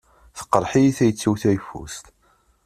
[0.37, 2.05] Tqerreḥ-iyi tayet-iw tayeffust.